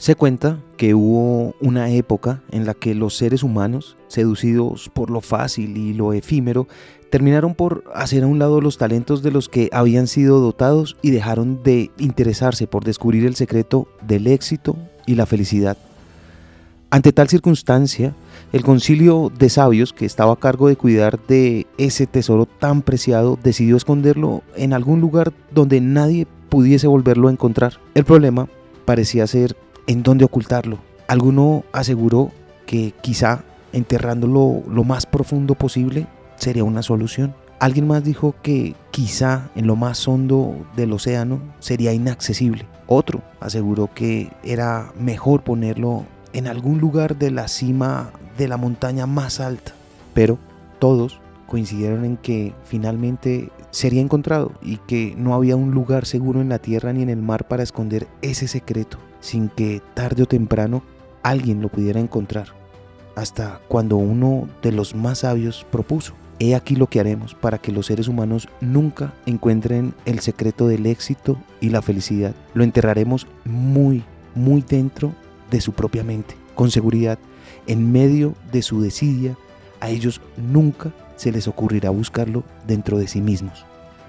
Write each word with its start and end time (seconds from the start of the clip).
Se 0.00 0.14
cuenta 0.14 0.58
que 0.78 0.94
hubo 0.94 1.54
una 1.60 1.90
época 1.90 2.40
en 2.50 2.64
la 2.64 2.72
que 2.72 2.94
los 2.94 3.18
seres 3.18 3.42
humanos, 3.42 3.98
seducidos 4.08 4.88
por 4.94 5.10
lo 5.10 5.20
fácil 5.20 5.76
y 5.76 5.92
lo 5.92 6.14
efímero, 6.14 6.68
terminaron 7.10 7.54
por 7.54 7.84
hacer 7.94 8.22
a 8.22 8.26
un 8.26 8.38
lado 8.38 8.62
los 8.62 8.78
talentos 8.78 9.22
de 9.22 9.30
los 9.30 9.50
que 9.50 9.68
habían 9.74 10.06
sido 10.06 10.40
dotados 10.40 10.96
y 11.02 11.10
dejaron 11.10 11.62
de 11.62 11.90
interesarse 11.98 12.66
por 12.66 12.82
descubrir 12.82 13.26
el 13.26 13.36
secreto 13.36 13.88
del 14.00 14.26
éxito 14.26 14.78
y 15.04 15.16
la 15.16 15.26
felicidad. 15.26 15.76
Ante 16.88 17.12
tal 17.12 17.28
circunstancia, 17.28 18.14
el 18.54 18.64
concilio 18.64 19.30
de 19.38 19.50
sabios 19.50 19.92
que 19.92 20.06
estaba 20.06 20.32
a 20.32 20.40
cargo 20.40 20.68
de 20.68 20.76
cuidar 20.76 21.20
de 21.26 21.66
ese 21.76 22.06
tesoro 22.06 22.46
tan 22.46 22.80
preciado 22.80 23.38
decidió 23.42 23.76
esconderlo 23.76 24.44
en 24.56 24.72
algún 24.72 25.02
lugar 25.02 25.34
donde 25.52 25.82
nadie 25.82 26.26
pudiese 26.48 26.86
volverlo 26.86 27.28
a 27.28 27.32
encontrar. 27.32 27.74
El 27.94 28.06
problema 28.06 28.48
parecía 28.86 29.26
ser 29.26 29.56
en 29.86 30.02
dónde 30.02 30.24
ocultarlo. 30.24 30.78
Alguno 31.08 31.64
aseguró 31.72 32.30
que 32.66 32.94
quizá 33.00 33.42
enterrándolo 33.72 34.62
lo 34.68 34.84
más 34.84 35.06
profundo 35.06 35.54
posible 35.54 36.06
sería 36.36 36.64
una 36.64 36.82
solución. 36.82 37.34
Alguien 37.58 37.86
más 37.86 38.04
dijo 38.04 38.34
que 38.42 38.74
quizá 38.90 39.50
en 39.54 39.66
lo 39.66 39.76
más 39.76 40.06
hondo 40.08 40.54
del 40.76 40.92
océano 40.92 41.40
sería 41.58 41.92
inaccesible. 41.92 42.66
Otro 42.86 43.22
aseguró 43.40 43.90
que 43.94 44.30
era 44.42 44.92
mejor 44.98 45.42
ponerlo 45.42 46.04
en 46.32 46.46
algún 46.46 46.78
lugar 46.78 47.16
de 47.16 47.30
la 47.30 47.48
cima 47.48 48.10
de 48.38 48.48
la 48.48 48.56
montaña 48.56 49.06
más 49.06 49.40
alta. 49.40 49.72
Pero 50.14 50.38
todos 50.78 51.20
coincidieron 51.46 52.04
en 52.04 52.16
que 52.16 52.54
finalmente 52.64 53.50
sería 53.70 54.00
encontrado 54.00 54.52
y 54.62 54.78
que 54.78 55.14
no 55.18 55.34
había 55.34 55.56
un 55.56 55.72
lugar 55.72 56.06
seguro 56.06 56.40
en 56.40 56.48
la 56.48 56.60
tierra 56.60 56.92
ni 56.92 57.02
en 57.02 57.10
el 57.10 57.20
mar 57.20 57.46
para 57.46 57.62
esconder 57.62 58.06
ese 58.22 58.48
secreto 58.48 58.98
sin 59.20 59.48
que 59.48 59.82
tarde 59.94 60.22
o 60.22 60.26
temprano 60.26 60.82
alguien 61.22 61.60
lo 61.60 61.68
pudiera 61.68 62.00
encontrar. 62.00 62.48
Hasta 63.14 63.60
cuando 63.68 63.96
uno 63.96 64.48
de 64.62 64.72
los 64.72 64.94
más 64.94 65.20
sabios 65.20 65.66
propuso, 65.70 66.14
he 66.38 66.54
aquí 66.54 66.74
lo 66.74 66.86
que 66.86 67.00
haremos 67.00 67.34
para 67.34 67.58
que 67.58 67.72
los 67.72 67.86
seres 67.86 68.08
humanos 68.08 68.48
nunca 68.60 69.12
encuentren 69.26 69.94
el 70.06 70.20
secreto 70.20 70.66
del 70.68 70.86
éxito 70.86 71.36
y 71.60 71.68
la 71.68 71.82
felicidad. 71.82 72.34
Lo 72.54 72.64
enterraremos 72.64 73.26
muy, 73.44 74.02
muy 74.34 74.62
dentro 74.62 75.12
de 75.50 75.60
su 75.60 75.72
propia 75.72 76.02
mente, 76.02 76.34
con 76.54 76.70
seguridad, 76.70 77.18
en 77.66 77.92
medio 77.92 78.34
de 78.52 78.62
su 78.62 78.80
desidia, 78.80 79.36
a 79.80 79.90
ellos 79.90 80.20
nunca 80.36 80.92
se 81.16 81.32
les 81.32 81.48
ocurrirá 81.48 81.90
buscarlo 81.90 82.44
dentro 82.66 82.98
de 82.98 83.08
sí 83.08 83.20
mismos. 83.20 83.64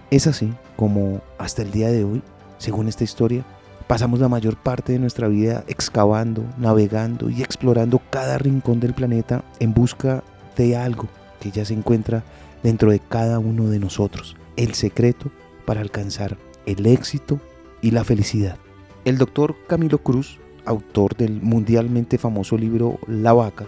Es 0.10 0.28
así 0.28 0.54
como 0.76 1.22
hasta 1.38 1.62
el 1.62 1.72
día 1.72 1.90
de 1.90 2.04
hoy, 2.04 2.22
según 2.58 2.88
esta 2.88 3.04
historia, 3.04 3.46
Pasamos 3.92 4.22
la 4.22 4.30
mayor 4.30 4.56
parte 4.56 4.94
de 4.94 5.00
nuestra 5.00 5.28
vida 5.28 5.66
excavando, 5.68 6.46
navegando 6.58 7.30
y 7.30 7.42
explorando 7.42 8.00
cada 8.10 8.38
rincón 8.38 8.80
del 8.80 8.94
planeta 8.94 9.44
en 9.60 9.74
busca 9.74 10.24
de 10.56 10.78
algo 10.78 11.10
que 11.42 11.52
ya 11.52 11.66
se 11.66 11.74
encuentra 11.74 12.24
dentro 12.64 12.92
de 12.92 13.02
cada 13.02 13.38
uno 13.38 13.68
de 13.68 13.80
nosotros, 13.80 14.38
el 14.56 14.76
secreto 14.76 15.30
para 15.66 15.82
alcanzar 15.82 16.38
el 16.66 16.86
éxito 16.86 17.42
y 17.82 17.92
la 17.92 18.06
felicidad. 18.06 18.58
El 19.04 19.18
doctor 19.18 19.58
Camilo 19.68 19.98
Cruz, 19.98 20.40
autor 20.64 21.18
del 21.18 21.42
mundialmente 21.42 22.18
famoso 22.18 22.58
libro 22.58 22.98
La 23.08 23.34
vaca, 23.34 23.68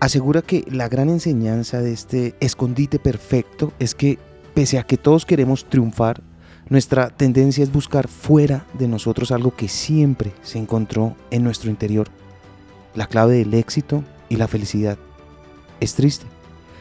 asegura 0.00 0.42
que 0.42 0.64
la 0.68 0.88
gran 0.88 1.10
enseñanza 1.10 1.80
de 1.80 1.92
este 1.92 2.34
escondite 2.40 2.98
perfecto 2.98 3.72
es 3.78 3.94
que 3.94 4.18
pese 4.52 4.80
a 4.80 4.82
que 4.82 4.96
todos 4.96 5.24
queremos 5.24 5.64
triunfar, 5.66 6.22
nuestra 6.70 7.10
tendencia 7.10 7.64
es 7.64 7.72
buscar 7.72 8.06
fuera 8.06 8.64
de 8.74 8.86
nosotros 8.86 9.32
algo 9.32 9.56
que 9.56 9.68
siempre 9.68 10.32
se 10.42 10.58
encontró 10.58 11.16
en 11.32 11.42
nuestro 11.42 11.68
interior, 11.68 12.06
la 12.94 13.08
clave 13.08 13.34
del 13.34 13.54
éxito 13.54 14.04
y 14.28 14.36
la 14.36 14.46
felicidad. 14.46 14.96
Es 15.80 15.94
triste, 15.94 16.26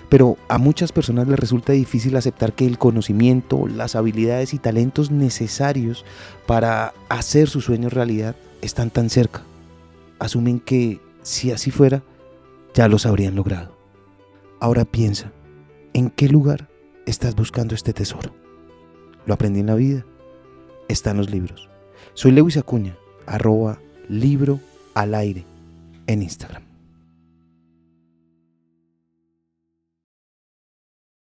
pero 0.08 0.38
a 0.48 0.60
muchas 0.60 0.92
personas 0.92 1.28
les 1.28 1.40
resulta 1.40 1.74
difícil 1.74 2.16
aceptar 2.16 2.54
que 2.54 2.68
el 2.68 2.78
conocimiento, 2.78 3.68
las 3.68 3.96
habilidades 3.96 4.54
y 4.54 4.60
talentos 4.60 5.10
necesarios 5.10 6.06
para 6.46 6.94
hacer 7.10 7.50
sus 7.50 7.66
sueños 7.66 7.92
realidad 7.92 8.36
están 8.62 8.92
tan 8.92 9.10
cerca. 9.10 9.42
Asumen 10.20 10.60
que 10.60 11.00
si 11.24 11.52
así 11.52 11.72
fuera, 11.72 12.04
ya 12.76 12.88
los 12.88 13.08
habrían 13.08 13.34
logrado. 13.34 13.76
Ahora 14.60 14.86
piensa, 14.86 15.32
¿en 15.94 16.12
qué 16.12 16.30
lugar 16.30 16.70
estás 17.08 17.34
buscando 17.34 17.74
este 17.74 17.92
tesoro? 17.92 18.49
Lo 19.30 19.36
aprendí 19.36 19.60
en 19.60 19.68
la 19.68 19.76
vida. 19.76 20.04
Está 20.88 21.12
en 21.12 21.18
los 21.18 21.30
libros. 21.30 21.70
Soy 22.16 22.32
Lewis 22.32 22.58
Acuña, 22.58 22.98
arroba 23.28 23.78
libro 24.08 24.60
al 24.96 25.14
aire 25.14 25.46
en 26.08 26.24
Instagram. 26.24 26.64